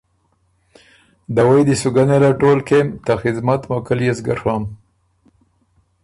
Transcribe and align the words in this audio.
دوَئ 1.35 1.61
دی 1.67 1.75
سو 1.81 1.89
ګۀ 1.95 2.03
نېله 2.07 2.31
ټول 2.41 2.59
کېم۔ 2.67 2.87
ته 3.05 3.13
خدمت 3.21 3.61
موقع 3.69 3.95
ليې 3.99 4.13
سو 4.17 4.23
ګۀ 4.27 4.35
ڒوم 4.39 4.63